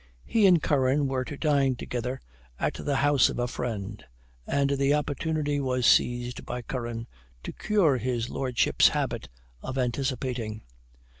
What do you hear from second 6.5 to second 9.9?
Curran to cure his lordship's habit of